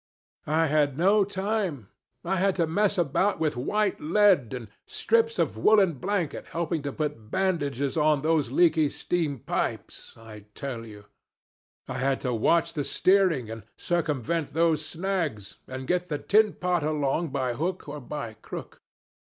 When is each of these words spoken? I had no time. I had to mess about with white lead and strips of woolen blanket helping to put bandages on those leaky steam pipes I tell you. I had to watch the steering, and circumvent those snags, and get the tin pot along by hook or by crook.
I 0.47 0.65
had 0.65 0.97
no 0.97 1.23
time. 1.23 1.89
I 2.25 2.37
had 2.37 2.55
to 2.55 2.65
mess 2.65 2.97
about 2.97 3.39
with 3.39 3.55
white 3.55 3.99
lead 4.01 4.51
and 4.51 4.67
strips 4.87 5.37
of 5.37 5.57
woolen 5.57 5.93
blanket 5.99 6.47
helping 6.47 6.81
to 6.81 6.91
put 6.91 7.29
bandages 7.29 7.95
on 7.95 8.23
those 8.23 8.49
leaky 8.49 8.89
steam 8.89 9.37
pipes 9.37 10.17
I 10.17 10.45
tell 10.55 10.87
you. 10.87 11.05
I 11.87 11.99
had 11.99 12.19
to 12.21 12.33
watch 12.33 12.73
the 12.73 12.83
steering, 12.83 13.51
and 13.51 13.61
circumvent 13.77 14.53
those 14.53 14.83
snags, 14.83 15.57
and 15.67 15.85
get 15.85 16.09
the 16.09 16.17
tin 16.17 16.53
pot 16.53 16.81
along 16.81 17.27
by 17.27 17.53
hook 17.53 17.87
or 17.87 17.99
by 18.01 18.33
crook. 18.41 18.81